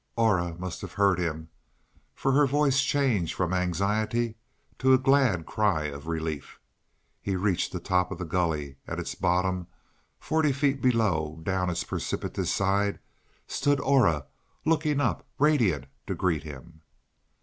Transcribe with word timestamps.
Aura 0.15 0.55
must 0.57 0.81
have 0.81 0.93
heard 0.93 1.19
him, 1.19 1.49
for 2.15 2.31
her 2.31 2.47
voice 2.47 2.81
changed 2.81 3.35
from 3.35 3.53
anxiety 3.53 4.35
to 4.79 4.93
a 4.93 4.97
glad 4.97 5.45
cry 5.45 5.83
of 5.83 6.07
relief. 6.07 6.59
He 7.21 7.35
reached 7.35 7.71
the 7.71 7.79
top 7.79 8.09
of 8.11 8.17
the 8.17 8.25
gully; 8.25 8.77
at 8.87 8.97
its 8.99 9.13
bottom 9.13 9.67
forty 10.17 10.53
feet 10.53 10.81
below 10.81 11.39
down 11.43 11.69
its 11.69 11.83
precipitous 11.83 12.51
side 12.51 12.97
stood 13.45 13.79
Aura, 13.79 14.25
looking 14.65 14.99
up, 14.99 15.27
radiant, 15.37 15.85
to 16.07 16.15
greet 16.15 16.41
him. 16.41 16.81